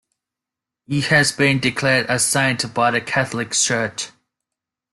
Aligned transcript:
He 0.87 1.01
has 1.01 1.31
been 1.31 1.59
declared 1.59 2.07
a 2.09 2.17
saint 2.17 2.73
by 2.73 2.89
the 2.89 3.01
Catholic 3.01 3.51
Church. 3.51 4.09